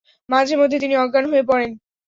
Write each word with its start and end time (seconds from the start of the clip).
মাঝে 0.29 0.55
মধ্যে 0.57 0.77
তিনি 0.79 0.95
অজ্ঞান 0.95 1.25
হয়ে 1.31 1.43
পড়েন। 1.43 1.71